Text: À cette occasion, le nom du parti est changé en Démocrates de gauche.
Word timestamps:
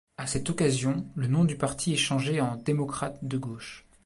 À 0.17 0.25
cette 0.25 0.49
occasion, 0.49 1.05
le 1.13 1.27
nom 1.27 1.45
du 1.45 1.55
parti 1.55 1.93
est 1.93 1.97
changé 1.97 2.41
en 2.41 2.55
Démocrates 2.55 3.23
de 3.23 3.37
gauche. 3.37 3.85